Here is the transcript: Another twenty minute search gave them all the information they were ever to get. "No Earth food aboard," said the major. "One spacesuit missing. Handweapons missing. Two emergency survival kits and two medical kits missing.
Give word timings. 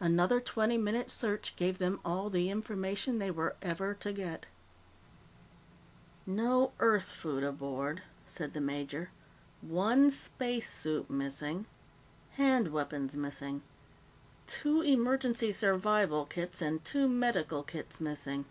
Another 0.00 0.40
twenty 0.40 0.78
minute 0.78 1.10
search 1.10 1.54
gave 1.54 1.76
them 1.76 2.00
all 2.02 2.30
the 2.30 2.48
information 2.48 3.18
they 3.18 3.30
were 3.30 3.54
ever 3.60 3.92
to 3.92 4.14
get. 4.14 4.46
"No 6.24 6.72
Earth 6.78 7.10
food 7.10 7.44
aboard," 7.44 8.00
said 8.24 8.54
the 8.54 8.62
major. 8.62 9.10
"One 9.60 10.08
spacesuit 10.08 11.10
missing. 11.10 11.66
Handweapons 12.38 13.14
missing. 13.14 13.60
Two 14.46 14.80
emergency 14.80 15.52
survival 15.52 16.24
kits 16.24 16.62
and 16.62 16.82
two 16.82 17.06
medical 17.06 17.62
kits 17.62 18.00
missing. 18.00 18.46